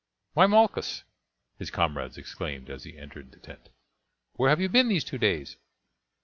"Why, 0.33 0.47
Malchus!" 0.47 1.03
his 1.59 1.69
comrades 1.69 2.17
exclaimed 2.17 2.71
as 2.71 2.85
he 2.85 2.97
entered 2.97 3.31
the 3.31 3.39
tent, 3.39 3.69
"where 4.33 4.49
have 4.49 4.59
you 4.59 4.67
been 4.67 4.87
these 4.87 5.03
two 5.03 5.19
days? 5.19 5.57